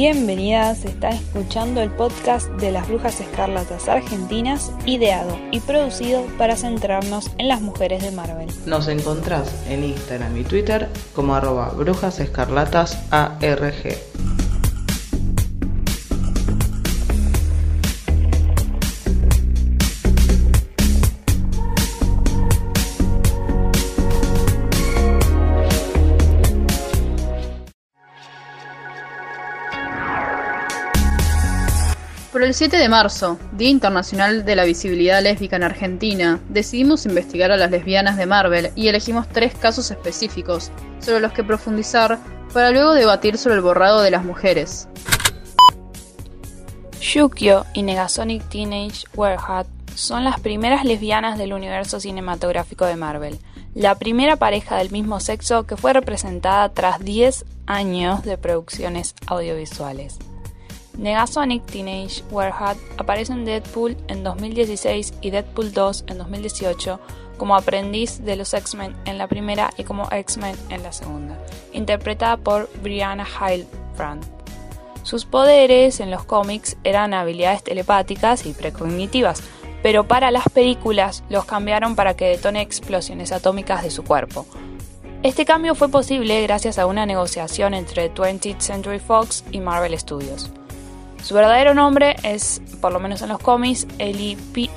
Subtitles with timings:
[0.00, 7.32] Bienvenidas, están escuchando el podcast de las Brujas Escarlatas Argentinas, ideado y producido para centrarnos
[7.36, 8.46] en las mujeres de Marvel.
[8.64, 12.20] Nos encontrás en Instagram y Twitter como arroba Brujas
[32.48, 37.58] el 7 de marzo, Día Internacional de la Visibilidad Lésbica en Argentina, decidimos investigar a
[37.58, 42.18] las lesbianas de Marvel y elegimos tres casos específicos sobre los que profundizar
[42.54, 44.88] para luego debatir sobre el borrado de las mujeres.
[47.02, 53.38] Yukio y Negasonic Teenage Warhead son las primeras lesbianas del universo cinematográfico de Marvel,
[53.74, 60.18] la primera pareja del mismo sexo que fue representada tras 10 años de producciones audiovisuales.
[60.98, 66.98] Negasonic Teenage Warhead aparece en Deadpool en 2016 y Deadpool 2 en 2018
[67.36, 71.38] como aprendiz de los X-Men en la primera y como X-Men en la segunda,
[71.72, 74.24] interpretada por Brianna Heilbrand.
[75.04, 79.40] Sus poderes en los cómics eran habilidades telepáticas y precognitivas,
[79.84, 84.46] pero para las películas los cambiaron para que detone explosiones atómicas de su cuerpo.
[85.22, 90.50] Este cambio fue posible gracias a una negociación entre 20th Century Fox y Marvel Studios.
[91.22, 94.36] Su verdadero nombre es, por lo menos en los cómics, Ellie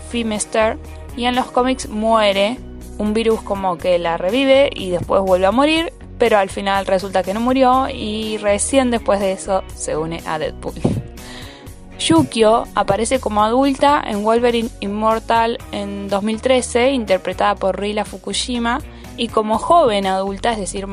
[0.09, 0.77] Fimester,
[1.15, 2.57] y en los cómics muere
[2.97, 7.23] un virus como que la revive y después vuelve a morir, pero al final resulta
[7.23, 10.75] que no murió y recién después de eso se une a Deadpool.
[11.99, 18.79] Yukio aparece como adulta en Wolverine Immortal en 2013, interpretada por Rila Fukushima,
[19.17, 20.87] y como joven adulta, es decir,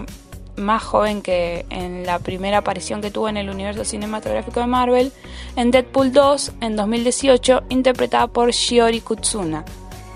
[0.59, 5.13] más joven que en la primera aparición que tuvo en el universo cinematográfico de Marvel,
[5.57, 9.65] en Deadpool 2 en 2018, interpretada por Shiori Kutsuna,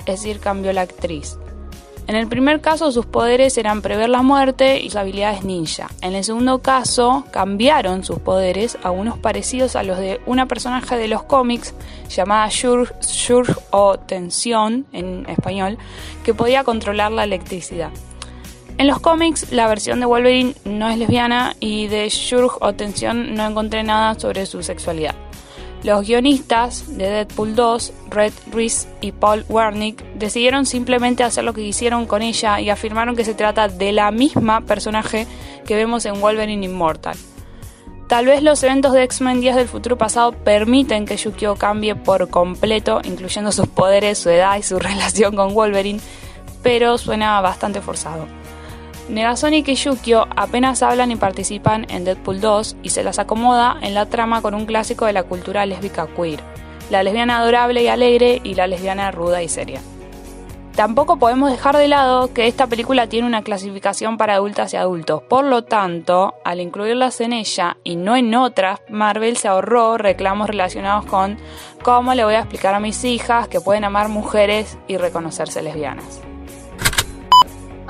[0.00, 1.38] es decir, cambió la actriz.
[2.08, 5.88] En el primer caso sus poderes eran prever la muerte y sus habilidades ninja.
[6.00, 10.96] En el segundo caso cambiaron sus poderes a unos parecidos a los de una personaje
[10.96, 11.74] de los cómics
[12.08, 15.78] llamada Shurg, o Tensión en español,
[16.24, 17.90] que podía controlar la electricidad.
[18.78, 23.34] En los cómics, la versión de Wolverine no es lesbiana y de Shurg o Tensión
[23.34, 25.14] no encontré nada sobre su sexualidad.
[25.84, 31.62] Los guionistas de Deadpool 2, Red Reese y Paul Wernick, decidieron simplemente hacer lo que
[31.62, 35.26] hicieron con ella y afirmaron que se trata de la misma personaje
[35.66, 37.16] que vemos en Wolverine Immortal.
[38.06, 42.28] Tal vez los eventos de X-Men Días del Futuro Pasado permiten que Yukio cambie por
[42.30, 46.00] completo, incluyendo sus poderes, su edad y su relación con Wolverine,
[46.62, 48.41] pero suena bastante forzado.
[49.12, 53.92] Negasonic y Yukio apenas hablan y participan en Deadpool 2 y se las acomoda en
[53.92, 56.40] la trama con un clásico de la cultura lésbica queer,
[56.88, 59.82] la lesbiana adorable y alegre y la lesbiana ruda y seria.
[60.74, 65.22] Tampoco podemos dejar de lado que esta película tiene una clasificación para adultas y adultos,
[65.24, 70.48] por lo tanto, al incluirlas en ella y no en otras, Marvel se ahorró reclamos
[70.48, 71.36] relacionados con
[71.82, 76.31] cómo le voy a explicar a mis hijas que pueden amar mujeres y reconocerse lesbianas.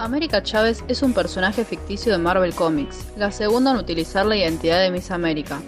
[0.02, 4.80] América Chávez es un personaje ficticio de Marvel Comics, la segunda en utilizar la identidad
[4.80, 5.62] de Miss América.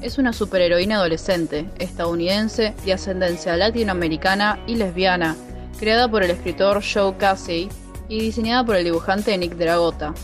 [0.00, 5.34] Es una superheroína adolescente, estadounidense, de ascendencia latinoamericana y lesbiana,
[5.80, 7.68] creada por el escritor Joe Casey
[8.08, 10.14] y diseñada por el dibujante Nick Dragota.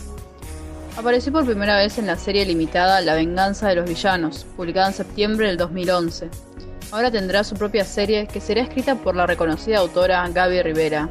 [0.95, 4.93] Apareció por primera vez en la serie limitada La venganza de los villanos, publicada en
[4.93, 6.29] septiembre del 2011.
[6.93, 11.09] Ahora tendrá su propia serie que será escrita por la reconocida autora Gaby Rivera,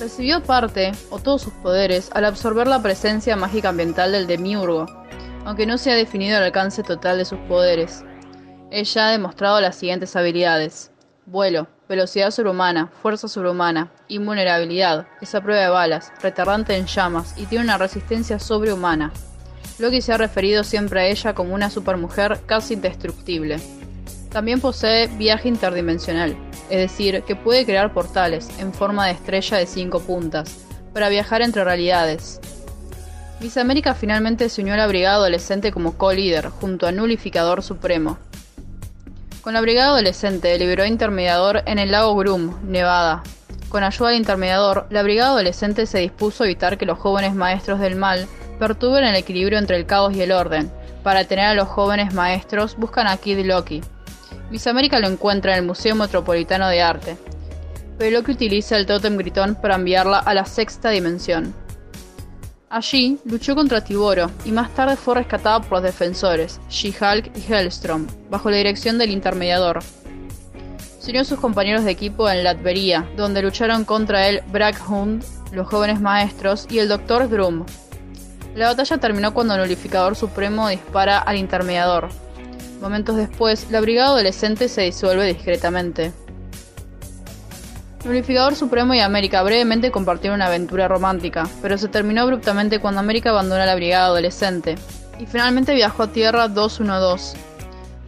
[0.00, 4.86] Recibió parte, o todos sus poderes, al absorber la presencia mágica ambiental del Demiurgo,
[5.44, 8.02] aunque no se ha definido el alcance total de sus poderes.
[8.70, 10.90] Ella ha demostrado las siguientes habilidades.
[11.26, 17.44] Vuelo, velocidad sobrehumana, fuerza sobrehumana, invulnerabilidad, es a prueba de balas, retardante en llamas y
[17.44, 19.12] tiene una resistencia sobrehumana.
[19.78, 23.60] Loki se ha referido siempre a ella como una supermujer casi indestructible.
[24.30, 26.36] También posee viaje interdimensional,
[26.70, 30.58] es decir, que puede crear portales en forma de estrella de cinco puntas,
[30.92, 32.40] para viajar entre realidades.
[33.40, 38.18] Miss América finalmente se unió a la Brigada Adolescente como co-líder, junto a Nulificador Supremo.
[39.40, 43.22] Con la Brigada Adolescente liberó a Intermediador en el lago Groom, Nevada.
[43.68, 47.80] Con ayuda del Intermediador, la Brigada Adolescente se dispuso a evitar que los jóvenes maestros
[47.80, 48.28] del mal
[48.58, 50.70] perturben el equilibrio entre el caos y el orden.
[51.02, 53.80] Para tener a los jóvenes maestros, buscan a Kid Loki,
[54.50, 57.16] Miss América lo encuentra en el Museo Metropolitano de Arte,
[57.98, 61.54] pero Loki utiliza el tótem gritón para enviarla a la sexta dimensión.
[62.68, 68.06] Allí luchó contra Tiboro y más tarde fue rescatada por los defensores, She-Hulk y Hellstrom,
[68.30, 69.80] bajo la dirección del intermediador.
[70.98, 75.66] Se unió a sus compañeros de equipo en Latveria, donde lucharon contra el Brackhund, los
[75.66, 77.28] jóvenes maestros y el Dr.
[77.28, 77.66] Drum.
[78.54, 82.08] La batalla terminó cuando el Unificador Supremo dispara al intermediador.
[82.80, 86.12] Momentos después, la brigada adolescente se disuelve discretamente.
[88.04, 93.00] El Unificador Supremo y América brevemente compartieron una aventura romántica, pero se terminó abruptamente cuando
[93.00, 94.76] América abandonó la brigada adolescente,
[95.18, 97.36] y finalmente viajó a Tierra 212.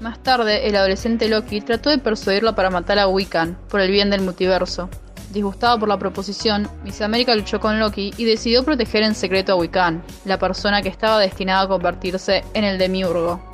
[0.01, 4.09] Más tarde, el adolescente Loki trató de persuadirla para matar a Wiccan, por el bien
[4.09, 4.89] del multiverso.
[5.31, 9.57] Disgustado por la proposición, Miss América luchó con Loki y decidió proteger en secreto a
[9.57, 13.53] Wiccan, la persona que estaba destinada a convertirse en el Demiurgo.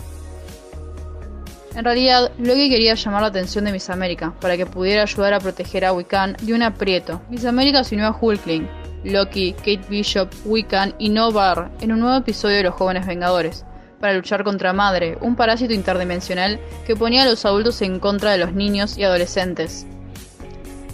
[1.74, 5.40] En realidad, Loki quería llamar la atención de Miss América para que pudiera ayudar a
[5.40, 7.20] proteger a Wiccan de un aprieto.
[7.28, 8.68] Miss América se unió a Hulkling,
[9.04, 13.64] Loki, Kate Bishop, Wiccan y Novar en un nuevo episodio de Los Jóvenes Vengadores,
[14.00, 18.38] para luchar contra Madre, un parásito interdimensional que ponía a los adultos en contra de
[18.38, 19.86] los niños y adolescentes.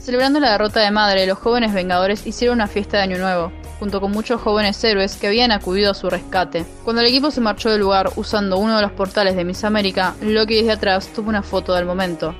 [0.00, 3.52] Celebrando la derrota de Madre, los jóvenes Vengadores hicieron una fiesta de Año Nuevo,
[3.84, 6.64] junto con muchos jóvenes héroes que habían acudido a su rescate.
[6.84, 10.14] Cuando el equipo se marchó del lugar usando uno de los portales de Miss América,
[10.22, 12.34] Loki desde atrás tuvo una foto del momento.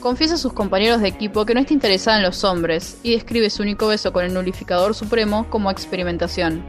[0.00, 3.50] Confiesa a sus compañeros de equipo que no está interesada en los hombres y describe
[3.50, 6.64] su único beso con el nulificador supremo como experimentación.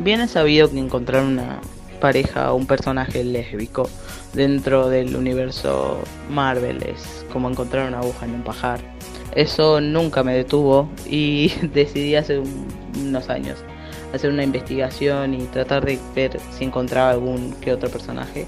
[0.00, 1.60] Bien es sabido que encontrar una
[2.00, 3.88] pareja o un personaje lésbico
[4.32, 8.80] dentro del universo Marvel es como encontrar una aguja en un pajar.
[9.34, 12.40] Eso nunca me detuvo y decidí hace
[12.96, 13.64] unos años
[14.14, 18.46] hacer una investigación y tratar de ver si encontraba algún que otro personaje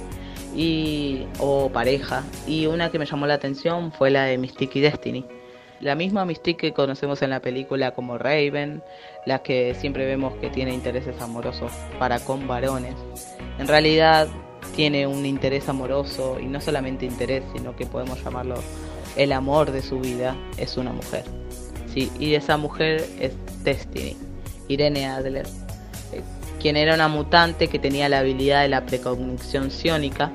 [0.54, 4.82] y o pareja y una que me llamó la atención fue la de Mystique y
[4.82, 5.24] Destiny.
[5.80, 8.82] La misma Mystique que conocemos en la película como Raven,
[9.26, 12.94] la que siempre vemos que tiene intereses amorosos para con varones.
[13.58, 14.26] En realidad
[14.74, 18.54] tiene un interés amoroso y no solamente interés, sino que podemos llamarlo
[19.16, 21.24] el amor de su vida es una mujer.
[21.92, 23.32] Sí, y esa mujer es
[23.64, 24.16] Destiny,
[24.68, 25.46] Irene Adler,
[26.12, 26.22] eh,
[26.60, 30.32] quien era una mutante que tenía la habilidad de la precognición ciónica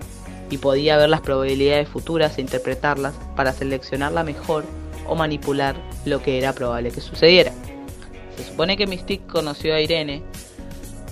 [0.50, 4.66] y podía ver las probabilidades futuras e interpretarlas para seleccionar la mejor
[5.08, 5.76] o manipular
[6.06, 7.52] lo que era probable que sucediera.
[8.36, 10.24] Se supone que Mystique conoció a Irene,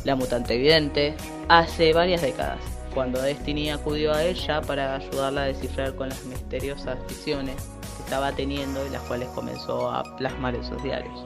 [0.03, 1.15] la mutante evidente,
[1.47, 2.59] hace varias décadas
[2.93, 7.55] cuando Destiny acudió a ella para ayudarla a descifrar con las misteriosas visiones
[7.97, 11.25] que estaba teniendo y las cuales comenzó a plasmar esos diarios.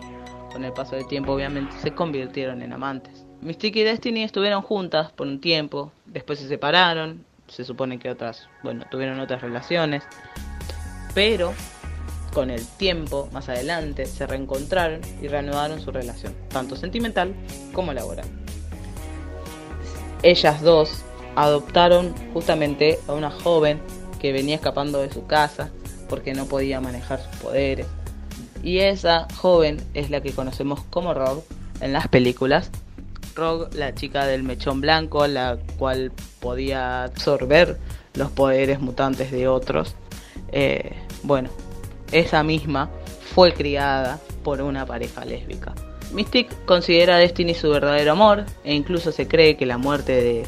[0.52, 3.26] Con el paso del tiempo obviamente se convirtieron en amantes.
[3.42, 8.48] Mystique y Destiny estuvieron juntas por un tiempo, después se separaron, se supone que otras,
[8.64, 10.04] bueno, tuvieron otras relaciones,
[11.14, 11.54] pero
[12.34, 17.34] con el tiempo, más adelante, se reencontraron y reanudaron su relación, tanto sentimental
[17.74, 18.26] como laboral.
[20.24, 21.04] Ellas dos
[21.36, 23.82] adoptaron justamente a una joven
[24.20, 25.70] que venía escapando de su casa
[26.10, 27.88] porque no podía manejar sus poderes.
[28.64, 31.42] Y esa joven es la que conocemos como Rogue
[31.82, 32.72] en las películas.
[33.36, 37.78] Rogue, la chica del mechón blanco, la cual podía absorber
[38.14, 39.96] los poderes mutantes de otros.
[40.52, 40.94] Eh,
[41.24, 41.50] bueno,
[42.12, 42.90] esa misma
[43.34, 45.74] fue criada por una pareja lésbica.
[46.14, 50.46] Mystique considera a Destiny su verdadero amor e incluso se cree que la muerte de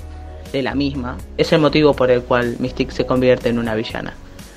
[0.62, 4.14] la misma, es el motivo por el cual Mystique se convierte en una villana.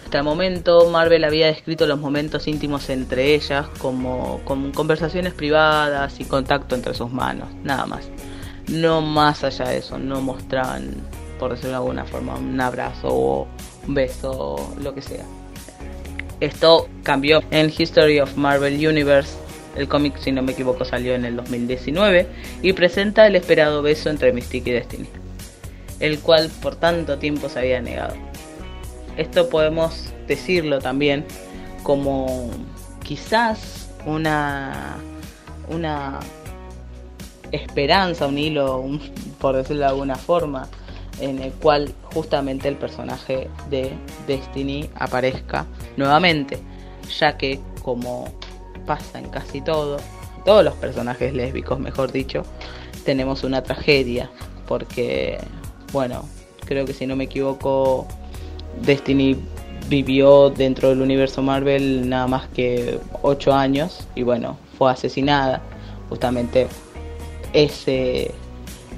[0.08, 6.18] Hasta el momento Marvel había descrito los momentos íntimos entre ellas como, con conversaciones privadas
[6.18, 8.08] y contacto entre sus manos, nada más.
[8.68, 10.94] No más allá de eso, no mostraban,
[11.38, 13.48] por decirlo de alguna forma, un abrazo o
[13.86, 15.26] un beso, lo que sea.
[16.40, 19.36] Esto cambió en History of Marvel Universe.
[19.76, 22.26] El cómic, si no me equivoco, salió en el 2019
[22.62, 25.17] y presenta el esperado beso entre Mystique y Destiny
[26.00, 28.14] el cual por tanto tiempo se había negado.
[29.16, 31.24] Esto podemos decirlo también
[31.82, 32.50] como
[33.02, 34.96] quizás una,
[35.68, 36.20] una
[37.52, 38.84] esperanza, un hilo,
[39.40, 40.68] por decirlo de alguna forma,
[41.20, 43.92] en el cual justamente el personaje de
[44.26, 46.58] Destiny aparezca nuevamente,
[47.18, 48.32] ya que como
[48.86, 49.98] pasa en casi todo,
[50.44, 52.44] todos los personajes lésbicos, mejor dicho,
[53.04, 54.30] tenemos una tragedia,
[54.66, 55.38] porque
[55.92, 56.24] bueno,
[56.64, 58.06] creo que si no me equivoco,
[58.82, 59.36] Destiny
[59.88, 65.62] vivió dentro del universo Marvel nada más que 8 años y bueno, fue asesinada.
[66.08, 66.68] Justamente
[67.52, 68.32] ese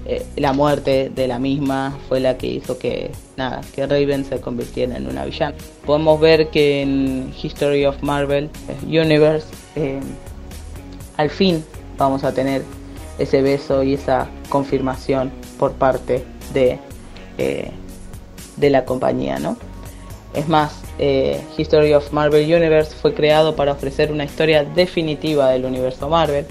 [0.07, 4.41] eh, la muerte de la misma fue la que hizo que nada, que Raven se
[4.41, 5.55] convirtiera en una villana.
[5.85, 8.49] Podemos ver que en History of Marvel
[8.87, 10.01] Universe eh,
[11.17, 11.65] al fin
[11.99, 12.63] vamos a tener
[13.19, 15.31] ese beso y esa confirmación
[15.61, 16.25] por parte
[16.55, 16.79] de,
[17.37, 17.71] eh,
[18.57, 19.59] de la compañía, ¿no?
[20.33, 25.67] Es más, eh, History of Marvel Universe fue creado para ofrecer una historia definitiva del
[25.67, 26.47] universo Marvel.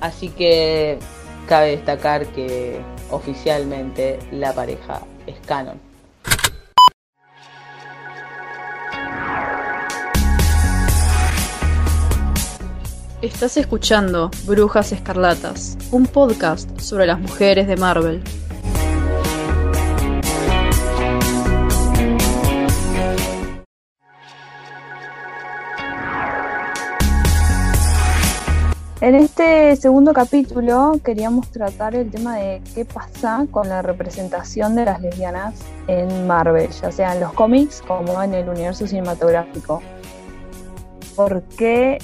[0.00, 1.00] Así que
[1.48, 2.78] cabe destacar que
[3.10, 5.89] oficialmente la pareja es canon.
[13.22, 18.22] Estás escuchando Brujas Escarlatas, un podcast sobre las mujeres de Marvel.
[29.02, 34.86] En este segundo capítulo queríamos tratar el tema de qué pasa con la representación de
[34.86, 35.56] las lesbianas
[35.88, 39.82] en Marvel, ya sea en los cómics como en el universo cinematográfico.
[41.14, 41.98] ¿Por qué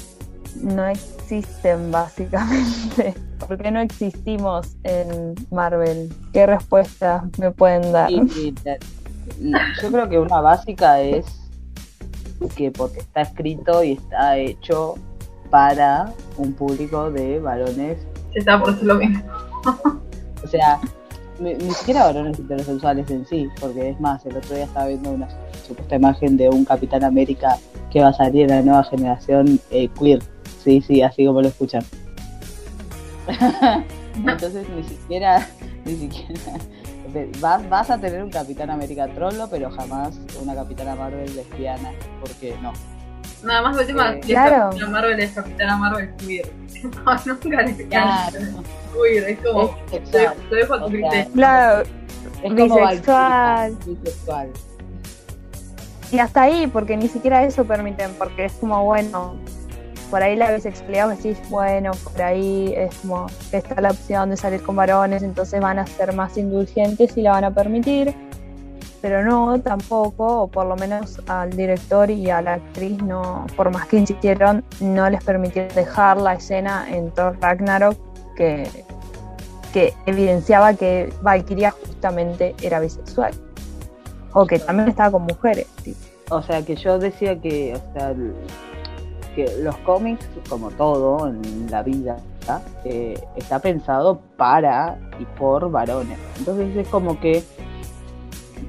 [0.63, 3.15] no existen básicamente?
[3.47, 6.13] ¿Por qué no existimos en Marvel?
[6.33, 8.11] ¿Qué respuestas me pueden dar?
[8.11, 11.27] Yo creo que una básica es
[12.55, 14.95] que porque está escrito y está hecho
[15.51, 17.99] para un público de varones,
[18.33, 19.23] Se estaba por lo mismo.
[20.45, 20.81] o sea,
[21.39, 25.11] ni, ni siquiera varones heterosexuales en sí, porque es más, el otro día estaba viendo
[25.11, 25.29] una
[25.67, 27.57] supuesta imagen de un Capitán América
[27.91, 30.23] que va a salir en la nueva generación eh, queer,
[30.67, 31.85] sí, sí, así como lo escuchan.
[34.17, 35.47] Entonces ni siquiera,
[35.85, 36.41] ni siquiera,
[37.41, 42.55] vas, vas a tener un Capitán América trollo, pero jamás una Capitana Marvel lesbiana, porque
[42.63, 42.73] no.
[43.45, 44.71] Nada más el tema Eh, claro.
[44.71, 46.53] Capitana Marvel es Capitana Marvel queer.
[47.05, 48.39] No, nunca les Claro.
[48.93, 49.63] queer, es como.
[49.63, 51.33] Es Te sexual, te dejo a tu o sea, criterio.
[51.33, 51.83] Claro,
[52.43, 53.73] es como bisexual.
[53.73, 54.49] Valkyria, bisexual.
[56.13, 59.35] Y hasta ahí, porque ni siquiera eso permiten, porque es como, bueno,
[60.11, 64.37] por ahí la bisexualidad vos decís, bueno, por ahí es como está la opción de
[64.37, 68.15] salir con varones, entonces van a ser más indulgentes y la van a permitir,
[69.01, 73.71] pero no, tampoco, o por lo menos al director y a la actriz, no, por
[73.71, 77.97] más que insistieron, no les permitieron dejar la escena en Thor Ragnarok
[78.37, 78.69] que,
[79.73, 83.33] que evidenciaba que Valkyria justamente era bisexual.
[84.33, 85.67] O que también estaba con mujeres.
[86.31, 88.15] O sea, que yo decía que, o sea,
[89.37, 92.17] que los cómics, como todo en la vida.
[92.85, 96.19] Eh, está pensado para y por varones.
[96.39, 97.43] Entonces es como que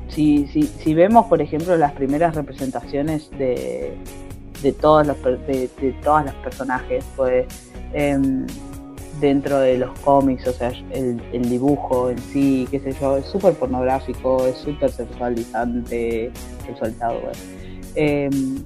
[0.10, 3.96] si, si, si vemos, por ejemplo, las primeras representaciones de,
[4.62, 7.46] de todos los de, de todos personajes, pues
[7.94, 8.48] em,
[9.22, 13.54] dentro de los cómics, o sea, el, dibujo en sí, qué sé yo, es súper
[13.54, 16.32] pornográfico, es súper sexualizante,
[16.66, 17.22] sexualizado.
[17.96, 18.64] Em,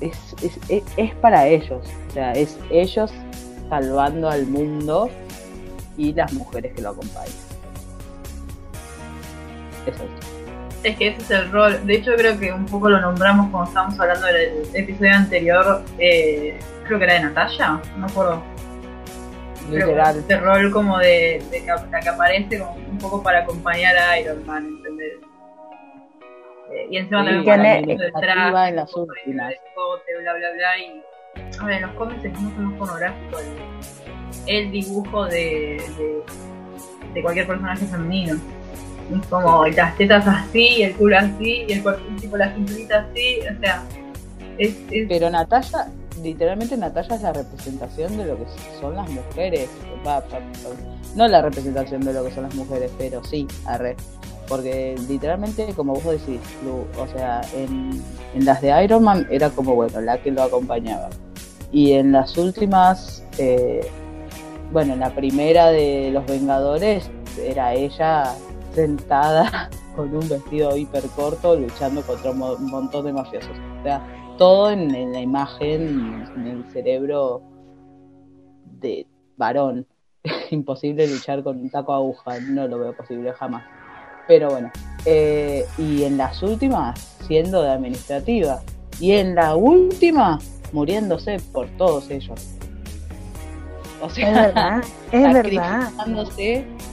[0.00, 3.12] es, es, es, es para ellos, o sea, es ellos
[3.68, 5.10] salvando al mundo
[5.96, 7.28] y las mujeres que lo acompañan.
[9.86, 10.36] Eso es.
[10.84, 11.84] Es que ese es el rol.
[11.84, 15.82] De hecho, creo que un poco lo nombramos cuando estábamos hablando del episodio anterior.
[15.98, 18.42] eh, creo que era de Natalia, no me acuerdo.
[19.70, 20.18] Literal.
[20.18, 24.20] este rol como de, de que, la que aparece como un poco para acompañar a
[24.20, 24.75] Iron Man.
[26.72, 28.94] Eh, y encima Sí, también que con ne- el uso del expectativa traje, en las
[28.96, 29.54] últimas.
[30.22, 31.02] bla bla bla y
[31.60, 36.22] a ver, en los cómics es mucho más pornográfico el, el dibujo de, de,
[37.14, 38.34] de cualquier personaje femenino.
[39.20, 43.38] Es como las tetas así, el culo así, y el cuerpo, tipo la cinturita así,
[43.40, 43.84] o sea,
[44.58, 45.86] es, es Pero Natalia,
[46.20, 48.44] literalmente Natalia es la representación de lo que
[48.80, 49.70] son las mujeres.
[50.04, 50.40] Va, va, va.
[51.14, 53.94] No la representación de lo que son las mujeres, pero sí, arre.
[54.48, 58.00] Porque literalmente, como vos decís, Lu, o sea, en,
[58.34, 61.08] en las de Iron Man era como, bueno, la que lo acompañaba.
[61.72, 63.86] Y en las últimas, eh,
[64.72, 67.10] bueno, en la primera de Los Vengadores,
[67.44, 68.32] era ella
[68.72, 73.50] sentada con un vestido hiper corto luchando contra un, mo- un montón de mafiosos.
[73.80, 74.00] O sea,
[74.38, 77.42] todo en, la imagen, en el cerebro
[78.80, 79.86] de varón.
[80.50, 83.64] Imposible luchar con un taco aguja, no lo veo posible jamás.
[84.28, 84.70] Pero bueno,
[85.04, 88.60] eh, y en las últimas, siendo de administrativa.
[88.98, 90.38] Y en la última,
[90.72, 92.40] muriéndose por todos ellos.
[94.00, 95.90] O Es sea, verdad, es verdad.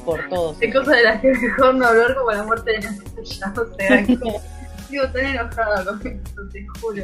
[0.06, 0.75] por todos ellos.
[0.84, 4.42] cosas de las que mejor no hablar como la muerte de Natalia, o sea, como-
[4.90, 7.04] sigo tan enojada con esto, te juro.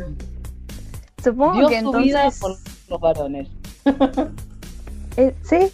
[1.23, 2.39] Supongo Dio que su vida entonces.
[2.39, 2.57] por
[2.89, 3.47] los varones.
[5.17, 5.71] eh, sí,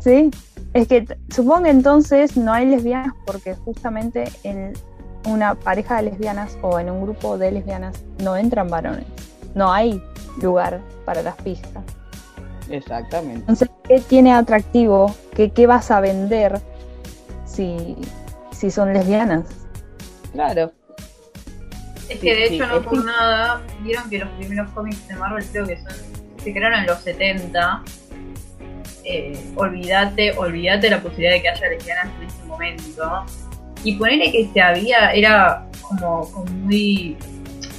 [0.00, 0.30] sí.
[0.74, 4.72] Es que supongo que entonces no hay lesbianas porque justamente en
[5.26, 9.06] una pareja de lesbianas o en un grupo de lesbianas no entran varones.
[9.54, 10.02] No hay
[10.40, 11.82] lugar para las pistas.
[12.70, 13.40] Exactamente.
[13.40, 15.14] Entonces, ¿qué tiene atractivo?
[15.34, 16.60] ¿Qué, qué vas a vender
[17.44, 17.96] si,
[18.50, 19.44] si son lesbianas?
[20.32, 20.72] Claro.
[22.08, 25.06] Es que de Sí, hecho sí, no es por nada, vieron que los primeros cómics
[25.08, 25.92] de Marvel creo que son,
[26.42, 27.82] se crearon en los 70.
[29.04, 33.24] Eh, olvídate, olvídate la posibilidad de que haya lesbianas en ese momento.
[33.84, 36.30] Y ponerle que se había, era como,
[36.62, 37.16] muy,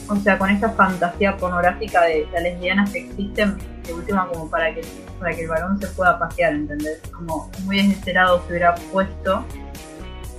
[0.10, 4.74] o sea, con esa fantasía pornográfica de las lesbianas que existen, de última como para
[4.74, 4.82] que,
[5.20, 7.02] para que el varón se pueda pasear, ¿entendés?
[7.12, 9.46] Como muy desesperado se hubiera puesto.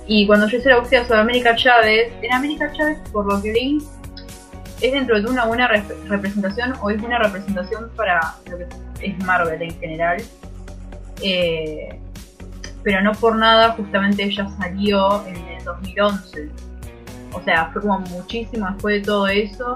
[0.07, 3.51] Y cuando yo hice la búsqueda sobre América Chávez, en América Chávez, por lo que
[3.51, 3.79] leí,
[4.81, 8.67] es dentro de una buena rep- representación o es una representación para lo que
[9.01, 10.21] es Marvel en general.
[11.21, 11.99] Eh,
[12.83, 16.49] pero no por nada, justamente ella salió en el 2011.
[17.33, 19.75] O sea, fue como muchísimo después de todo eso.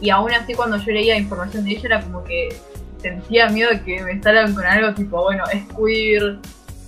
[0.00, 2.48] Y aún así, cuando yo leía información de ella, era como que
[2.98, 6.38] sentía miedo de que me salgan con algo tipo, bueno, es queer,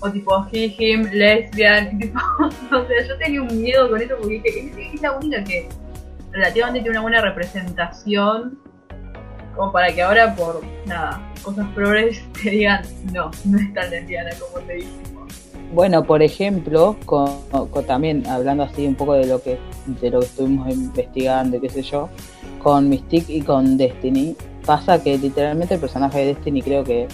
[0.00, 4.40] o tipo he, him, lesbian, tipo, o sea, yo tenía un miedo con eso porque
[4.44, 5.68] dije, es la única que
[6.32, 8.58] relativamente tiene una buena representación,
[9.54, 12.82] como para que ahora por, nada, cosas progres te digan,
[13.12, 15.00] no, no es tan lesbiana como te dijimos.
[15.72, 17.30] Bueno, por ejemplo, con,
[17.86, 19.56] también hablando así un poco de lo que
[20.00, 22.08] de lo que estuvimos investigando qué sé yo,
[22.60, 24.34] con Mystique y con Destiny,
[24.66, 27.06] pasa que literalmente el personaje de Destiny creo que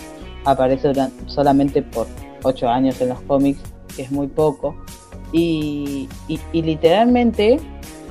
[0.44, 2.06] aparece duran- solamente por
[2.44, 3.60] 8 años en los cómics,
[3.94, 4.74] que es muy poco,
[5.32, 7.58] y, y literalmente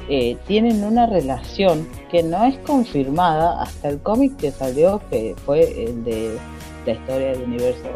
[0.08, 5.86] eh, tienen una relación que no es confirmada hasta el cómic que salió, que fue
[5.86, 6.38] el de
[6.86, 7.90] la historia del universo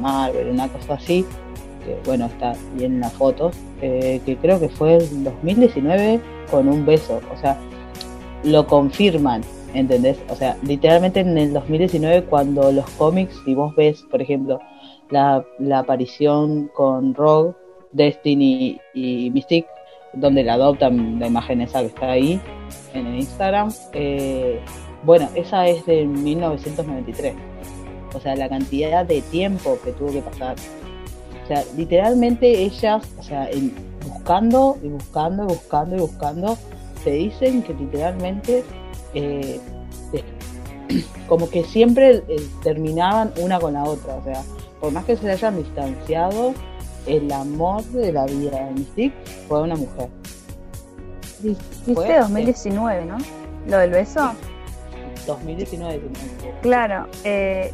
[0.00, 1.24] Marvel, una cosa así,
[1.84, 6.20] que bueno, está bien en las fotos, eh, que creo que fue en 2019
[6.50, 7.58] con un beso, o sea,
[8.44, 10.18] lo confirman, ¿entendés?
[10.28, 14.60] O sea, literalmente en el 2019 cuando los cómics, si vos ves, por ejemplo,
[15.08, 17.54] la, la aparición con Rogue,
[17.92, 19.68] Destiny y Mystique,
[20.16, 22.40] donde la adoptan la imagen esa que está ahí
[22.94, 24.60] en el Instagram, eh,
[25.04, 27.34] bueno, esa es de 1993.
[28.14, 30.56] O sea, la cantidad de tiempo que tuvo que pasar.
[31.44, 33.48] O sea, literalmente ellas, o sea,
[34.04, 36.58] buscando y buscando y buscando y buscando,
[37.04, 38.64] se dicen que literalmente
[39.14, 39.60] eh,
[41.28, 44.16] como que siempre eh, terminaban una con la otra.
[44.16, 44.42] O sea,
[44.80, 46.54] por más que se hayan distanciado,
[47.06, 49.14] el amor de la vida de Mystique
[49.48, 50.08] fue una mujer.
[51.40, 53.18] Dijiste Fue- 2019, ¿no?
[53.68, 54.32] Lo del beso.
[55.26, 56.60] 2019 si no me equivoco.
[56.62, 57.72] Claro, eh,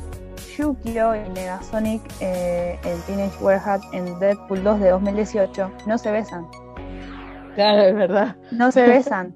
[0.56, 6.46] Yukio y Negasonic eh, en Teenage Warehouse en Deadpool 2 de 2018 no se besan.
[7.54, 8.36] Claro, es verdad.
[8.50, 9.34] No se besan.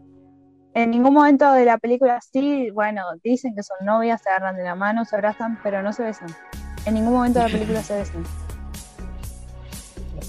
[0.75, 4.65] En ningún momento de la película sí, bueno, dicen que son novias, se agarran de
[4.65, 6.29] la mano, se abrazan, pero no se besan.
[6.85, 8.25] En ningún momento de la película se besan.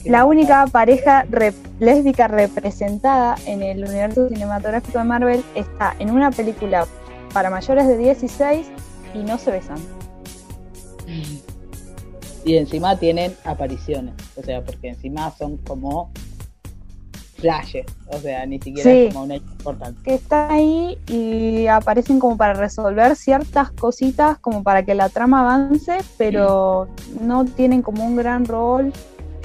[0.06, 6.32] La única pareja re- lésbica representada en el universo cinematográfico de Marvel está en una
[6.32, 6.86] película
[7.34, 8.68] para mayores de 16
[9.14, 9.78] y no se besan.
[12.46, 16.12] Y encima tienen apariciones, o sea, porque encima son como
[17.36, 19.06] flashes, o sea, ni siquiera Sí.
[19.08, 20.02] es como una importante.
[20.04, 25.42] Que está ahí y aparecen como para resolver ciertas cositas, como para que la trama
[25.42, 26.88] avance, pero
[27.22, 28.92] no tienen como un gran rol.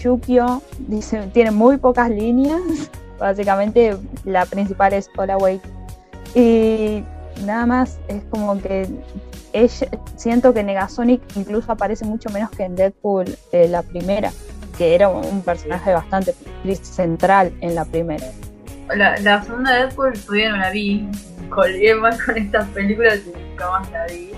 [0.02, 2.60] Yukio dice, tiene muy pocas líneas.
[3.18, 5.62] Básicamente la principal es Hola Wait.
[6.34, 7.04] Y
[7.44, 8.88] nada más es como que
[9.52, 14.32] ella, siento que Negasonic incluso aparece mucho menos que en Deadpool eh, la primera,
[14.76, 16.34] que era un personaje bastante
[16.82, 18.26] central en la primera.
[18.94, 21.08] La, la segunda de Deadpool todavía no la vi.
[21.48, 24.30] Colgué más con estas películas y nunca más la vi.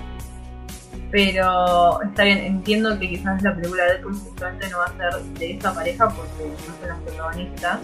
[1.15, 5.23] Pero está bien, entiendo que quizás la película de Deadpool justamente no va a ser
[5.39, 7.79] de esa pareja porque no son las protagonistas.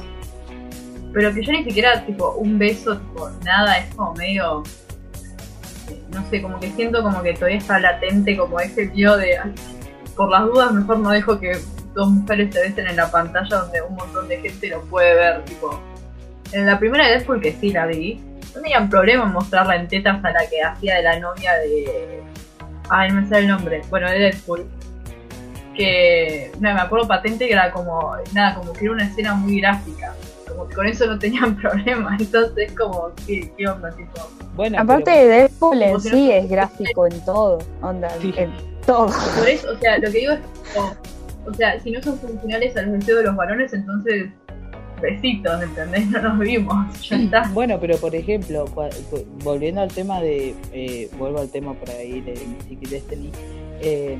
[1.15, 4.65] Pero que yo ni siquiera, tipo, un beso, tipo, nada, es como medio.
[6.11, 9.39] No sé, como que siento como que todavía está latente como ese miedo de.
[9.39, 9.55] "Ay,
[10.17, 11.57] por las dudas, mejor no dejo que
[11.95, 15.45] dos mujeres se besen en la pantalla donde un montón de gente lo puede ver,
[15.45, 15.81] tipo.
[16.51, 18.21] En la primera de Deadpool que sí la vi,
[18.57, 22.21] no tenían problema en mostrarla en tetas a la que hacía de la novia de.
[22.91, 23.83] Ay, no me sale el nombre.
[23.89, 24.67] Bueno, de Deadpool.
[25.77, 26.51] Que.
[26.61, 28.17] No, me acuerdo patente que era como.
[28.35, 30.15] Nada, como que era una escena muy gráfica.
[30.49, 32.17] Como que con eso no tenían problema.
[32.19, 33.91] Entonces, como, ¿qué, qué onda?
[33.93, 34.29] Tipo.
[34.55, 38.35] Bueno, Aparte pero- de Deadpool en sí no- es gráfico en todo, onda, Sí.
[38.37, 38.53] en
[38.85, 39.07] todo.
[39.39, 40.41] Por eso, o sea, lo que digo es.
[40.75, 40.93] como,
[41.47, 44.29] o sea, si no son funcionales a los deseos de los varones, entonces.
[45.01, 46.07] Besitos, ¿entendés?
[46.11, 47.51] No nos vimos, ya está.
[47.53, 48.65] Bueno, pero por ejemplo,
[49.45, 53.31] volviendo al tema de, eh, vuelvo al tema por ahí de Mystic Destiny,
[53.81, 54.19] eh,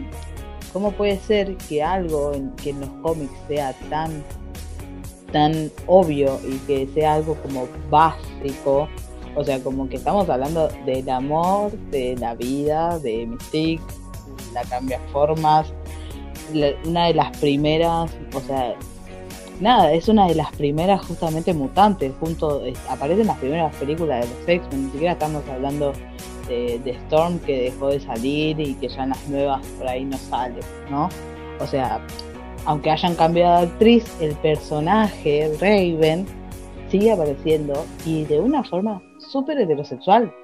[0.73, 4.23] ¿cómo puede ser que algo en, que en los cómics sea tan,
[5.33, 8.89] tan obvio y que sea algo como básico?
[9.37, 13.83] O sea, como que estamos hablando del amor, de la vida, de Mystique,
[14.53, 15.73] la cambia formas,
[16.53, 18.75] la- una de las primeras, o sea,
[19.61, 24.29] nada, es una de las primeras justamente mutantes, junto, es- aparece en las primeras películas
[24.29, 25.93] de los X-Men, ni siquiera estamos hablando
[26.49, 30.17] de, Storm que dejó de salir y que ya en las nuevas por ahí no
[30.17, 30.59] sale,
[30.91, 31.09] ¿no?
[31.61, 32.01] O sea,
[32.67, 36.27] aunque hayan cambiado de actriz, el personaje Raven
[36.89, 40.35] sigue apareciendo y de una forma súper heterosexual.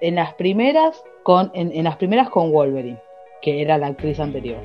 [0.00, 2.98] En las primeras con, en las primeras con Wolverine,
[3.42, 4.60] que era la actriz anterior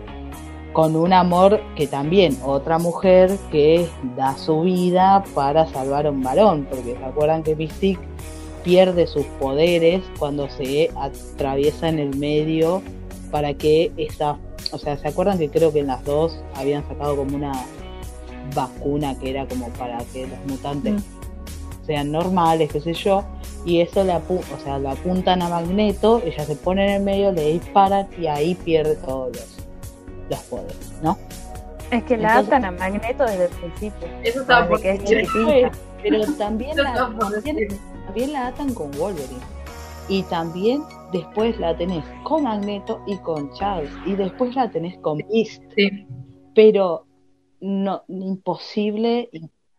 [0.73, 6.21] con un amor que también otra mujer que da su vida para salvar a un
[6.21, 8.01] varón, porque se acuerdan que Mystique
[8.63, 12.81] pierde sus poderes cuando se atraviesa en el medio
[13.31, 14.37] para que esa,
[14.71, 17.53] o sea, se acuerdan que creo que en las dos habían sacado como una
[18.55, 21.85] vacuna que era como para que los mutantes Mm.
[21.85, 23.23] sean normales, qué sé yo,
[23.65, 27.03] y eso le apu o sea, lo apuntan a Magneto, ella se pone en el
[27.03, 29.66] medio, le disparan y ahí pierde todos los,
[30.29, 31.17] los poderes, ¿no?
[31.91, 34.07] Es que la Entonces- atan a Magneto desde el principio.
[34.23, 35.21] Eso estaba por que es decir.
[35.25, 35.71] chiquitita.
[36.03, 37.79] Pero también la, también, decir.
[38.05, 39.41] también la atan con Wolverine.
[40.09, 43.91] Y también después la tenés con Magneto y con Charles.
[44.05, 45.63] Y después la tenés con Beast.
[45.75, 46.07] Sí.
[46.53, 47.05] Pero
[47.59, 49.29] no imposible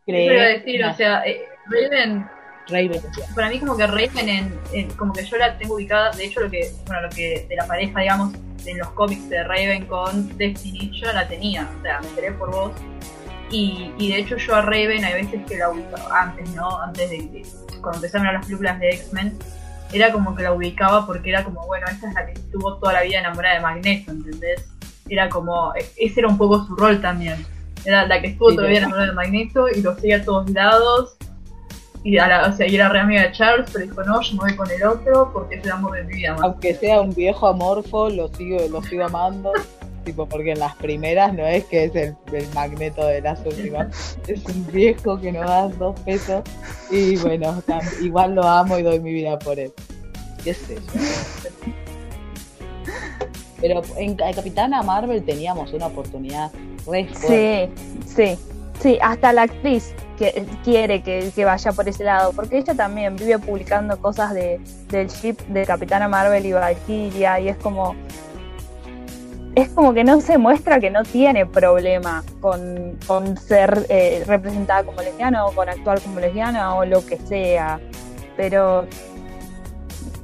[0.05, 2.27] creer decir, una o sea, eh, Raven
[2.69, 3.01] Raven.
[3.35, 6.41] para mí como que Raven en, en- como que yo la tengo ubicada, de hecho
[6.41, 8.35] lo que, bueno, lo que de la pareja, digamos,
[8.67, 12.51] en los cómics de Raven con Destiny, yo la tenía, o sea, me enteré por
[12.51, 12.73] vos.
[13.51, 16.81] Y, y de hecho yo a Raven hay veces que la ubicaba, antes, ¿no?
[16.83, 17.47] Antes de, de-
[17.81, 19.39] cuando empezaron las películas de X-Men,
[19.93, 22.93] era como que la ubicaba porque era como, bueno, esta es la que estuvo toda
[22.93, 24.67] la vida enamorada de Magneto, ¿entendés?
[25.09, 27.47] Era como, e- ese era un poco su rol también.
[27.87, 30.25] Era la que estuvo Sí, toda la vida enamorada de Magneto y lo seguía a
[30.25, 31.17] todos lados
[32.05, 34.33] y, a la, o sea, y era re amiga de Charles, pero dijo, no, yo
[34.35, 36.35] me voy con el otro porque es el amor de mi vida.
[36.35, 36.45] man".
[36.45, 39.53] Aunque sea un viejo amorfo, lo sigo, lo sigo amando.
[40.05, 44.19] tipo, porque en las primeras no es que es el, el magneto de las últimas.
[44.27, 46.43] Es un viejo que no da dos pesos.
[46.91, 47.63] Y bueno,
[48.01, 49.73] igual lo amo y doy mi vida por él.
[50.43, 51.71] ¿Qué sé yo?
[53.61, 56.53] Pero en, en Capitana Marvel teníamos una oportunidad
[56.87, 57.71] re fuerte.
[58.07, 62.59] Sí, sí, sí, hasta la actriz que quiere que, que vaya por ese lado, porque
[62.59, 67.57] ella también vive publicando cosas de, del ship de Capitana Marvel y Valkyria y es
[67.57, 67.95] como
[69.55, 74.85] es como que no se muestra que no tiene problema con, con ser eh, representada
[74.85, 77.81] como lesbiana o con actuar como lesbiana o lo que sea,
[78.37, 78.87] pero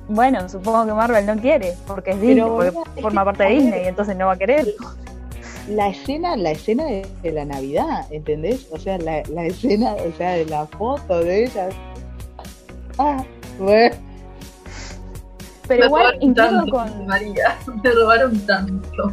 [0.09, 4.17] bueno, supongo que Marvel no quiere, porque es Disney, porque forma parte de Disney, entonces
[4.17, 4.67] no va a querer.
[5.69, 8.67] La escena, la escena de, de la Navidad, ¿entendés?
[8.71, 11.69] O sea, la, la escena, o sea, de la foto de ella.
[12.99, 13.25] Ah,
[13.59, 13.97] bueno.
[15.67, 17.07] Pero Me igual, incluso tanto, con.
[17.07, 19.13] María, me robaron tanto.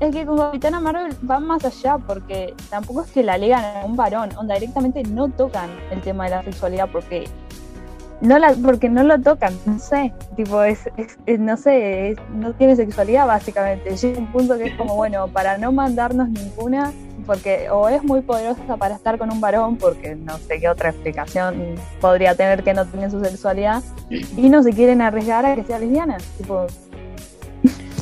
[0.00, 3.84] Es que con Capitana Marvel van más allá, porque tampoco es que la legan a
[3.84, 7.24] un varón, onda, directamente no tocan el tema de la sexualidad, porque
[8.20, 12.18] no la, porque no lo tocan, no sé, tipo, es, es- es- no sé, es-
[12.34, 13.94] no tiene sexualidad básicamente.
[13.96, 16.92] Llega un punto que es como, bueno, para no mandarnos ninguna,
[17.26, 20.90] porque o es muy poderosa para estar con un varón, porque no sé qué otra
[20.90, 25.64] explicación podría tener que no tiene su sexualidad, y no se quieren arriesgar a que
[25.64, 26.66] sea lesbiana, tipo,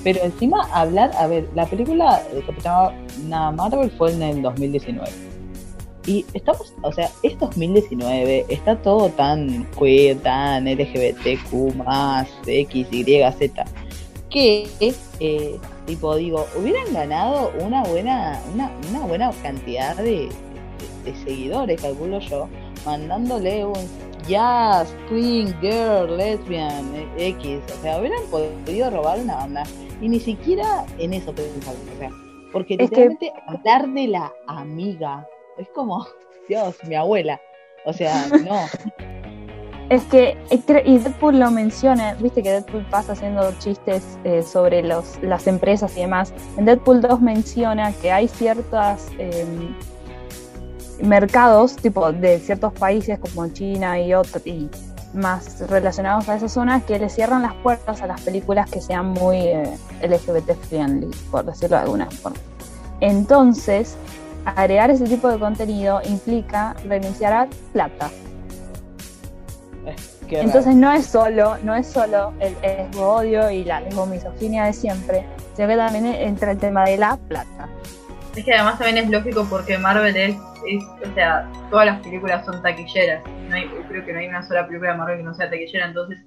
[0.04, 5.08] Pero encima hablar, a ver, la película de Capitana Marvel fue en el 2019.
[6.06, 13.04] Y estamos, o sea, es 2019, está todo tan queer, tan LGBTQ más, X, Y,
[13.38, 13.64] Z,
[14.30, 14.68] que,
[15.20, 20.30] eh, tipo, digo, hubieran ganado una buena, una, una buena cantidad de, de-
[21.12, 22.48] de seguidores, calculo yo,
[22.84, 23.74] mandándole un
[24.28, 26.84] jazz, queen, girl, lesbian,
[27.16, 29.62] X, o sea, hubieran podido robar una banda.
[30.02, 32.10] Y ni siquiera en eso pensaron, o sea,
[32.52, 35.26] porque Es que- literalmente hablar de la amiga
[35.58, 36.06] es como,
[36.48, 37.40] Dios, mi abuela,
[37.84, 38.66] o sea, no,
[39.90, 44.82] Es que, eh, y Deadpool lo menciona, viste que Deadpool pasa haciendo chistes eh, sobre
[44.82, 46.32] los, las empresas y demás.
[46.56, 49.10] En Deadpool 2 menciona que hay ciertos
[51.02, 54.70] mercados, tipo de ciertos países como China y otros, y
[55.12, 59.08] más relacionados a esas zonas, que le cierran las puertas a las películas que sean
[59.08, 62.38] muy eh, LGBT friendly, por decirlo de alguna forma.
[63.00, 63.96] Entonces,
[64.44, 68.10] agregar ese tipo de contenido implica renunciar a plata.
[69.86, 74.72] Es que Entonces no es solo, no es solo el odio y la lesbomisoginia de
[74.72, 77.68] siempre, sino que también entra el tema de la plata.
[78.34, 82.44] Es que además también es lógico porque Marvel es, es o sea, todas las películas
[82.44, 83.22] son taquilleras.
[83.48, 85.86] No hay, creo que no hay una sola película de Marvel que no sea taquillera,
[85.86, 86.18] entonces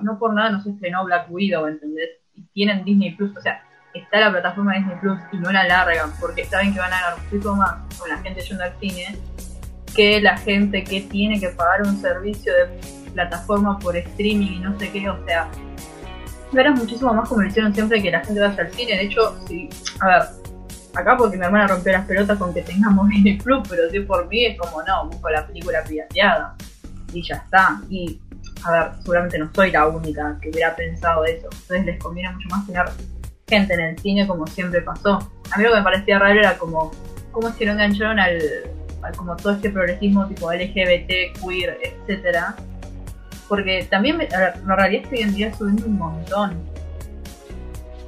[0.00, 2.10] no por nada no se estrenó Black Widow, ¿entendés?
[2.34, 3.62] Y tienen Disney Plus, o sea,
[3.94, 7.00] está la plataforma de Disney Plus y no la largan porque saben que van a
[7.00, 9.18] ganar mucho más con la gente yendo al cine
[9.94, 14.78] que la gente que tiene que pagar un servicio de plataforma por streaming y no
[14.78, 15.48] sé qué, o sea,
[16.52, 18.92] ganas muchísimo más como lo hicieron siempre que la gente vaya al cine.
[18.92, 19.68] De hecho, sí,
[20.00, 20.22] a ver,
[20.94, 24.28] acá porque mi hermana rompió las pelotas con que tengamos Disney Plus, pero si por
[24.28, 26.54] mí es como no, busco la película pirateada
[27.12, 27.80] y ya está.
[27.88, 28.20] Y
[28.64, 31.48] a ver, seguramente no soy la única que hubiera pensado eso.
[31.50, 32.84] Entonces les conviene mucho más tener
[33.48, 35.18] gente en el cine como siempre pasó.
[35.52, 36.90] A mí lo que me parecía raro era como
[37.30, 38.38] cómo se lo engancharon al,
[39.16, 42.56] como todo este progresismo tipo LGBT, queer, etcétera.
[43.48, 46.54] Porque también me- la realidad es hoy en día suben un montón.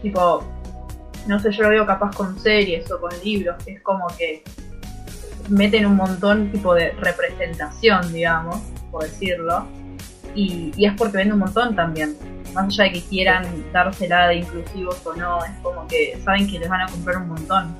[0.02, 0.42] Tipo,
[1.28, 4.42] no sé, yo lo veo capaz con series o con libros, que es como que
[5.48, 8.58] meten un montón tipo de representación, digamos,
[8.90, 9.66] por decirlo.
[10.34, 12.16] Y, y es porque vende un montón también.
[12.58, 16.58] Más allá de que quieran dársela de inclusivos o no, es como que saben que
[16.58, 17.76] les van a comprar un montón.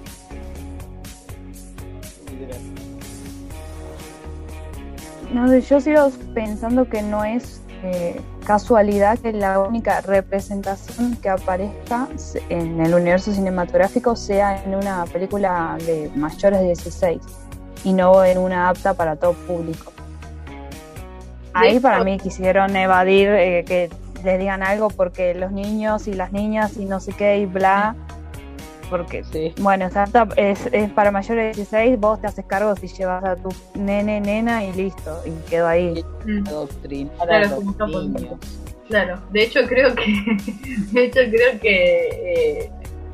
[5.32, 11.28] No sé, yo sigo pensando que no es eh, casualidad que la única representación que
[11.28, 17.20] aparezca se- en el universo cinematográfico sea en una película de mayores de 16
[17.84, 19.92] y no en una apta para todo público.
[21.52, 23.90] Ahí para mí quisieron evadir eh, que
[24.24, 27.94] les digan algo porque los niños y las niñas y no sé qué y bla,
[28.90, 29.88] porque Sí, bueno,
[30.36, 34.20] es, es para mayores de 16, vos te haces cargo si llevas a tu nene,
[34.20, 36.04] nena y listo, y quedó ahí.
[36.24, 36.44] Mm.
[37.16, 38.38] Claro.
[38.88, 40.06] Claro, de hecho creo que
[40.92, 42.08] de hecho creo que
[42.62, 42.70] eh,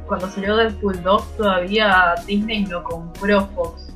[0.06, 3.92] cuando salió Deadpool 2 todavía Disney lo compró Fox.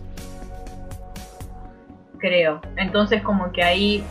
[2.18, 2.60] Creo.
[2.76, 4.04] Entonces como que ahí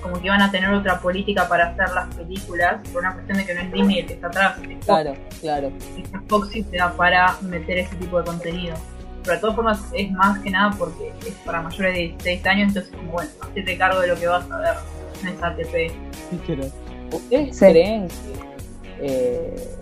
[0.00, 3.46] como que iban a tener otra política para hacer las películas por una cuestión de
[3.46, 4.84] que no es Disney el que está atrás, es.
[4.84, 5.72] Claro, claro.
[5.96, 8.76] Y que Fox sí te da para meter ese tipo de contenido.
[9.22, 12.68] Pero de todas formas es más que nada porque es para mayores de 16 años,
[12.68, 14.74] entonces como bueno, hacete cargo de lo que vas a ver,
[15.22, 15.92] no es ATP.
[17.12, 17.64] ¿Ustedes Sí.
[17.66, 18.14] creen que
[19.00, 19.78] eh,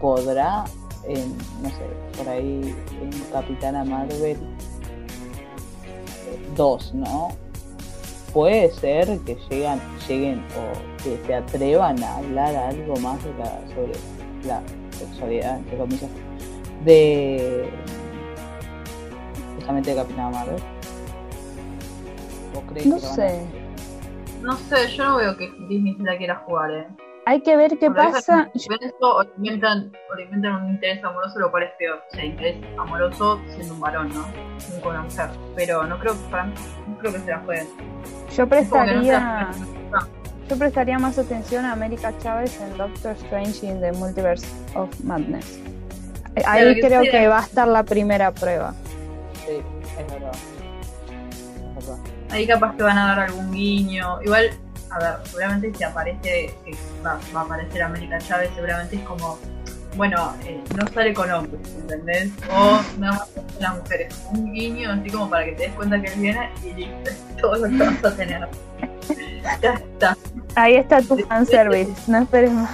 [0.00, 0.64] podrá,
[1.08, 4.36] en, no sé, por ahí en Capitana Marvel
[6.56, 7.28] 2, ¿no?
[8.32, 13.60] Puede ser que llegan, lleguen o que se atrevan a hablar algo más de la,
[13.74, 13.92] sobre
[14.44, 14.62] la
[14.92, 16.10] sexualidad, entre comillas,
[16.84, 17.68] de
[19.56, 20.62] justamente de Capitana Marvel.
[22.54, 23.46] ¿O creen No que lo van a sé.
[24.42, 26.86] No sé, yo no veo que Disney se la quiera jugar, eh.
[27.26, 28.50] Hay que ver qué pasa.
[28.68, 32.02] ven eso o le inventan, o le inventan un interés amoroso, lo cual es peor.
[32.10, 34.22] O sea, interés amoroso siendo un varón, ¿no?
[34.22, 35.30] No con una mujer.
[35.54, 36.54] Pero no creo, para mí,
[36.88, 37.68] no creo que se la jueguen.
[38.36, 39.50] Yo no prestaría,
[40.48, 45.58] yo prestaría más atención a América Chávez en Doctor Strange in the Multiverse of Madness.
[46.36, 48.72] Eh, Ahí que creo que va a estar la primera prueba.
[49.46, 49.62] Sí,
[49.98, 50.32] es verdad.
[51.78, 52.02] Es verdad.
[52.30, 54.22] Ahí capaz que van a dar algún guiño.
[54.22, 54.50] Igual,
[54.90, 59.38] a ver, seguramente si aparece, que va, va a aparecer América Chávez, seguramente es como,
[59.96, 62.30] bueno, eh, no sale con hombres, ¿entendés?
[62.50, 66.00] O nada más con las mujeres, un guiño, así como para que te des cuenta
[66.00, 68.48] que él viene y listo, todo lo que vas a tener.
[69.60, 70.16] ya está.
[70.54, 72.70] Ahí está tu fanservice, no esperes más.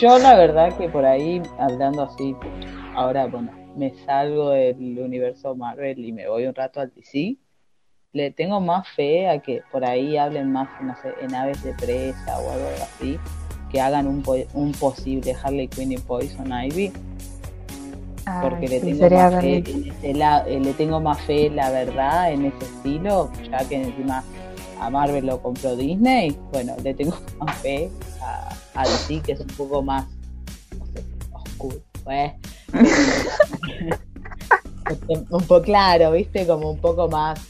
[0.00, 2.36] Yo la verdad que por ahí, hablando así,
[2.94, 7.36] ahora bueno, me salgo del universo Marvel y me voy un rato al DC,
[8.12, 11.72] le tengo más fe a que por ahí hablen más, no sé, en aves de
[11.74, 13.18] presa o algo así,
[13.72, 16.92] que hagan un, po- un posible Harley Quinn y Poison Ivy,
[18.42, 22.32] porque le tengo más fe en ese la- eh, le tengo más fe la verdad
[22.32, 24.22] en ese estilo, ya que encima
[24.80, 29.40] a Marvel lo compró Disney, bueno, le tengo más fe a, a DC que es
[29.40, 30.06] un poco más
[30.78, 32.32] no sé, oscuro, pues.
[35.08, 37.40] un poco claro, viste, como un poco más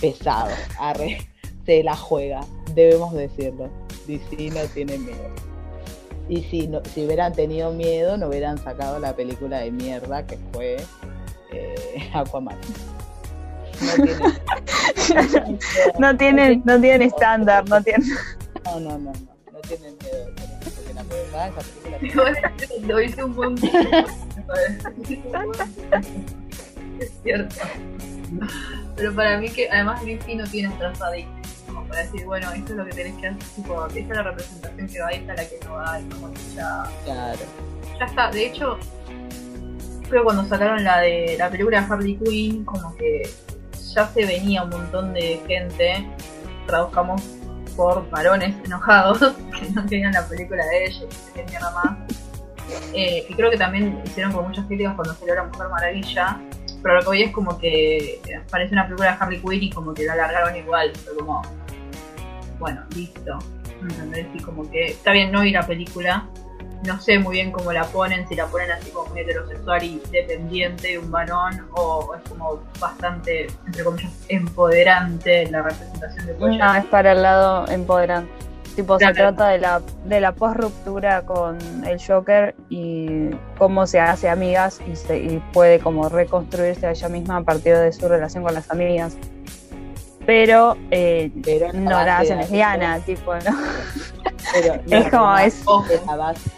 [0.00, 1.18] pesado, arre,
[1.66, 2.40] se la juega,
[2.74, 3.68] debemos decirlo.
[4.06, 5.30] DC no tiene miedo.
[6.28, 10.38] Y si, no, si hubieran tenido miedo, no hubieran sacado la película de mierda que
[10.52, 10.76] fue
[11.52, 12.58] eh, Aquaman.
[13.80, 15.58] No tienen,
[15.98, 18.08] No tienen, no tienen estándar, no tienen.
[18.64, 19.12] no, no, no, no,
[19.52, 20.30] no tienen miedo.
[20.64, 23.54] Porque la verdad, esa película Igual, Lo hice un buen.
[27.00, 27.56] es cierto.
[28.96, 31.33] Pero para mí que además Griffith no tiene trazadito como
[31.94, 34.88] para decir, bueno, esto es lo que tenés que hacer, tipo, esta es la representación
[34.88, 37.38] que va, esta es la que no va, y como que ya, Claro.
[38.00, 38.30] ya está.
[38.30, 38.78] De hecho,
[40.08, 43.22] creo que cuando sacaron la de la película de Harley Quinn, como que
[43.94, 46.04] ya se venía un montón de gente,
[46.66, 47.22] traduzcamos
[47.76, 49.18] por varones enojados,
[49.60, 51.98] que no querían la película de ellos, que querían nada más.
[52.92, 56.40] Eh, y creo que también hicieron con muchas críticas cuando salió La Mujer Maravilla,
[56.82, 59.94] pero lo que hoy es como que parece una película de Harley Quinn y como
[59.94, 61.42] que la alargaron igual, pero como,
[62.64, 63.38] bueno, listo.
[63.82, 64.26] ¿Entendés?
[64.32, 66.26] Y como que está bien, no vi la película,
[66.86, 70.00] no sé muy bien cómo la ponen, si la ponen así como muy heterosexual y
[70.10, 76.58] dependiente de un varón, o es como bastante, entre comillas, empoderante la representación de Bojack.
[76.58, 78.32] No, es para el lado empoderante.
[78.76, 84.30] Tipo, se trata de la, de la post-ruptura con el Joker y cómo se hace
[84.30, 88.42] amigas y, se, y puede como reconstruirse a ella misma a partir de su relación
[88.42, 89.18] con las amigas.
[90.26, 93.56] Pero eh, Pero no la base hacen de- lesbiana, tipo, ¿no?
[94.52, 95.64] Pero Es como es-
[96.06, 96.50] la base-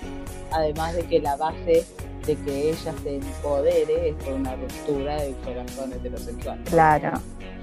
[0.52, 1.85] además de que la base
[2.26, 6.59] de que ella se empodere es por una ruptura del corazón heterosexual.
[6.64, 7.12] Claro.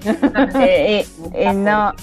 [0.05, 1.93] Eh, eh, eh, no.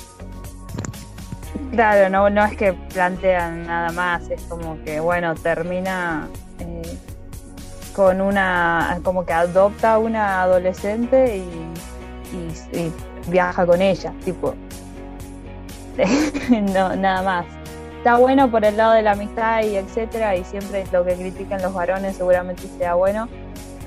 [1.73, 6.83] Claro, no, no es que plantean nada más, es como que, bueno, termina eh,
[7.95, 8.99] con una.
[9.05, 11.41] como que adopta a una adolescente y,
[12.37, 12.93] y- y
[13.29, 14.55] viaja con ella, tipo.
[16.51, 17.47] no, nada más.
[17.99, 21.61] Está bueno por el lado de la amistad y etcétera, y siempre lo que critican
[21.61, 23.29] los varones seguramente sea bueno.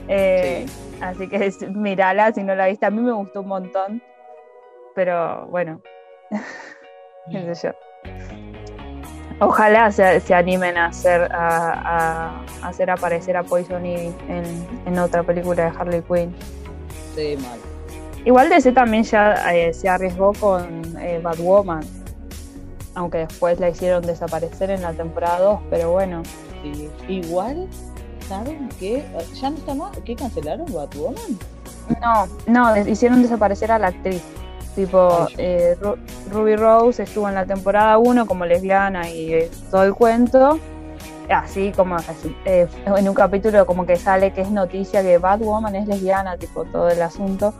[0.07, 0.65] Eh,
[1.01, 2.85] Así que es- mírala si no la viste.
[2.85, 4.01] A mí me gustó un montón.
[4.95, 5.81] Pero bueno,
[7.31, 7.73] qué sé yo.
[9.39, 14.99] Ojalá se, se animen a hacer, a, a hacer aparecer a Poison Ivy en, en
[14.99, 16.33] otra película de Harley Quinn.
[17.15, 17.59] Sí, mal.
[18.25, 21.83] Igual DC también ya eh, se arriesgó con eh, Batwoman.
[22.95, 26.21] Aunque después la hicieron desaparecer en la temporada 2, pero bueno.
[26.61, 26.89] Sí.
[27.07, 27.67] Igual,
[28.27, 29.03] ¿saben qué?
[29.41, 29.97] ¿Ya no está más?
[30.05, 30.71] ¿Qué cancelaron?
[30.71, 31.37] ¿Batwoman?
[32.01, 34.21] No, no, hicieron desaparecer a la actriz.
[34.75, 35.97] Tipo, eh, Ru-
[36.31, 40.59] Ruby Rose estuvo en la temporada 1 como lesbiana y eh, todo el cuento.
[41.29, 45.75] Así como así, eh, en un capítulo como que sale que es noticia que Batwoman
[45.75, 47.53] es lesbiana, tipo todo el asunto.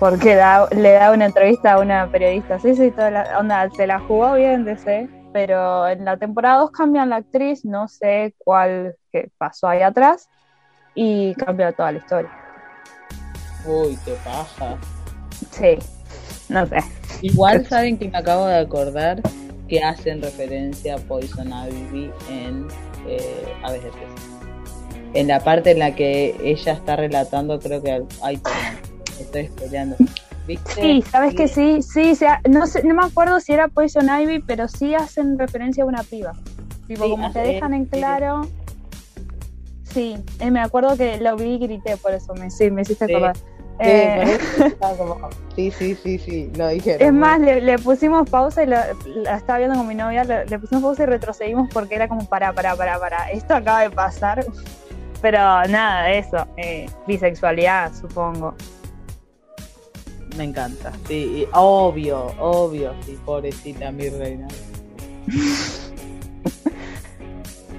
[0.00, 2.58] Porque da- le da una entrevista a una periodista.
[2.58, 5.08] Sí, sí, toda la onda, se la jugó bien DC.
[5.32, 10.28] Pero en la temporada 2 cambian la actriz, no sé cuál que pasó ahí atrás.
[10.94, 12.30] Y cambia toda la historia.
[13.66, 14.78] Uy, qué paja.
[15.50, 15.78] Sí,
[16.48, 16.78] no sé.
[17.20, 19.20] Igual saben que me acabo de acordar
[19.68, 22.66] que hacen referencia a Poison Ivy en
[23.06, 24.14] eh, Aves de Presa.
[25.12, 28.02] En la parte en la que ella está relatando, creo que.
[28.22, 28.89] Ay, perdón,
[29.22, 29.96] estoy spoileando.
[30.46, 30.72] ¿Viste?
[30.80, 34.08] Sí, sabes que sí, sí, se ha- no sé, no me acuerdo si era Poison
[34.08, 36.32] Ivy, pero sí hacen referencia a una piba.
[36.86, 38.42] Tipo, Sí, como te dejan en claro.
[39.84, 43.06] Sí, eh, me acuerdo que lo vi y grité, por eso me, sí, me hiciste
[43.06, 43.12] Sí.
[43.12, 43.36] acordar.
[43.36, 43.42] Sí,
[43.80, 44.38] Eh,
[44.98, 47.06] como- sí, sí, sí, sí, lo dijeron.
[47.06, 50.44] es más, le, le pusimos pausa y la, la estaba viendo con mi novia, le,
[50.46, 53.90] le pusimos pausa y retrocedimos porque era como para, para, para, para, esto acaba de
[53.90, 54.44] pasar.
[55.22, 58.54] Pero nada eso, eh, bisexualidad, supongo.
[60.36, 60.92] Me encanta.
[61.06, 64.48] Sí, y obvio, obvio, sí, pobrecita mi reina.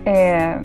[0.03, 0.59] Eh,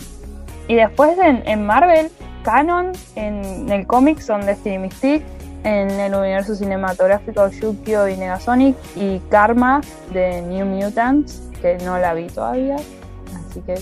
[0.66, 2.10] y después en, en Marvel,
[2.42, 5.26] Canon, en el cómic son Destiny Mystique,
[5.64, 9.80] en el universo cinematográfico Yukio y Negasonic y Karma
[10.12, 13.74] de New Mutants, que no la vi todavía, así que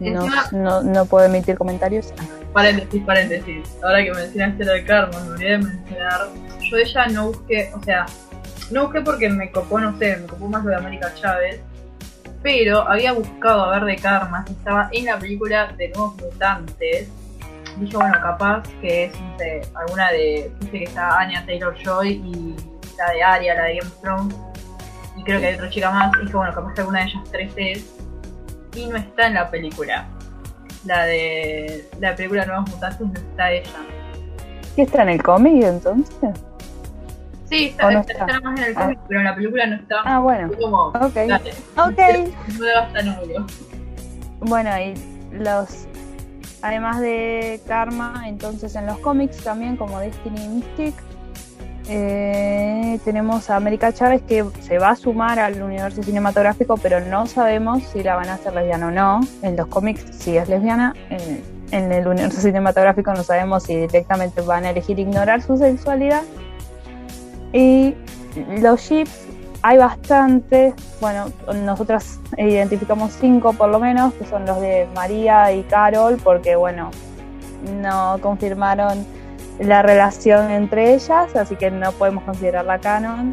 [0.00, 2.12] no, no, no puedo emitir comentarios.
[2.52, 3.76] Paréntesis, paréntesis.
[3.82, 6.20] Ahora que mencionaste lo de Karma, me olvidé de mencionar.
[6.70, 8.06] Yo ella no busqué, o sea,
[8.70, 11.60] no busqué porque me copó, no sé, me copó más lo de América Chávez.
[12.42, 17.08] Pero había buscado a ver de Karma estaba en la película de Nuevos Mutantes.
[17.78, 20.50] Dije, bueno, capaz que es, no sé, alguna de.
[20.60, 22.56] Viste que está Anya Taylor Joy y
[22.98, 24.36] la de Arya, la de Game of Thrones.
[25.16, 26.12] Y creo que hay otra chica más.
[26.20, 27.94] Dije, bueno, capaz que alguna de ellas tres es.
[28.74, 30.06] Y no está en la película
[30.84, 33.70] la de la película Nuevos Mutantes no está ella.
[34.76, 36.30] ¿Qué está en el cómic entonces?
[37.48, 38.80] Sí, está, ¿O no está, más en el Ah.
[38.84, 39.96] cómic, pero en la película no está.
[40.04, 41.14] Ah, bueno, como, ok.
[41.14, 43.04] dale, Ok.
[43.04, 43.46] no.
[44.40, 44.94] Bueno, y
[45.32, 45.86] los.
[46.62, 50.94] Además de Karma, entonces en los cómics también, como Destiny Mystic,
[51.88, 57.26] eh, tenemos a América Chávez que se va a sumar al universo cinematográfico, pero no
[57.26, 59.20] sabemos si la van a hacer lesbiana o no.
[59.42, 64.64] En los cómics sí es lesbiana, en, el universo cinematográfico no sabemos si directamente van
[64.64, 66.22] a elegir ignorar su sexualidad.
[67.52, 67.94] Y
[68.60, 69.26] los ships
[69.62, 71.26] hay bastantes, bueno,
[71.64, 76.90] nosotras identificamos cinco por lo menos, que son los de María y Carol, porque bueno,
[77.80, 79.06] no confirmaron
[79.62, 83.32] la relación entre ellas, así que no podemos considerarla canon.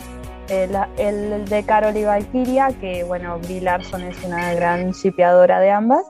[0.50, 5.70] El, el de Carol y Valkyria, que bueno, Brie Larson es una gran shipeadora de
[5.70, 6.06] ambas.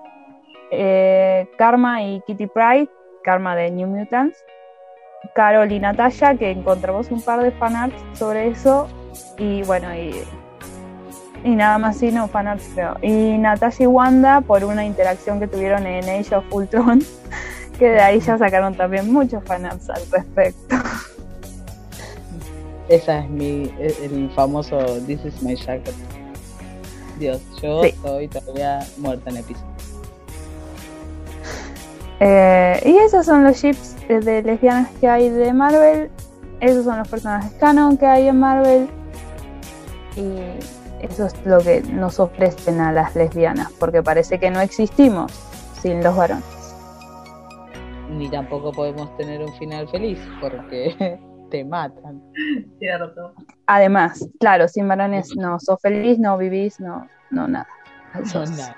[0.72, 2.90] Eh, Karma y Kitty Pride,
[3.24, 4.38] Karma de New Mutants.
[5.36, 8.88] Carol y Natasha, que encontramos un par de fanarts sobre eso.
[9.38, 10.16] Y bueno, y,
[11.44, 12.96] y nada más, sí, no, fanarts creo.
[13.02, 17.02] Y Natasha y Wanda por una interacción que tuvieron en Age of Ultron,
[17.80, 20.76] que de ahí ya sacaron también muchos fanarts al respecto.
[22.90, 24.78] Esa es mi, el famoso
[25.08, 25.96] This is my jacket.
[27.18, 29.62] Dios, yo estoy todavía muerta en el piso.
[32.20, 36.10] Eh, y esos son los ships de lesbianas que hay de Marvel.
[36.60, 38.90] Esos son los personajes canon que hay en Marvel.
[40.18, 45.32] Y eso es lo que nos ofrecen a las lesbianas, porque parece que no existimos
[45.82, 46.59] sin los varones.
[48.20, 51.18] Ni tampoco podemos tener un final feliz, porque
[51.50, 52.22] te matan.
[52.78, 53.34] Cierto.
[53.66, 57.70] Además, claro, sin varones no sos feliz, no vivís, no, no nada.
[58.14, 58.76] No, nada.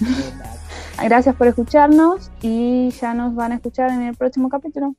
[1.04, 4.96] Gracias por escucharnos y ya nos van a escuchar en el próximo capítulo.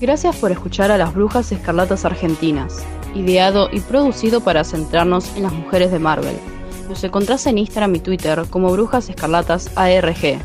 [0.00, 2.84] Gracias por escuchar a las Brujas Escarlatas Argentinas,
[3.16, 6.36] ideado y producido para centrarnos en las mujeres de Marvel.
[6.88, 10.38] Nos encontrás en Instagram y Twitter como Brujas Escarlatas ARG.